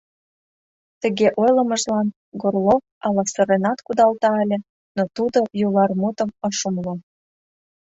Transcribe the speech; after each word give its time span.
Тыге 1.01 1.27
ойлымыжлан 1.41 2.07
Горлов 2.41 2.83
ала 3.05 3.23
сыренат 3.33 3.79
кудалта 3.85 4.29
ыле, 4.43 4.57
но 4.95 5.03
тудо 5.15 5.39
«юлар» 5.67 5.91
мутым 6.01 6.29
ыш 6.47 6.57
умыло. 6.67 6.95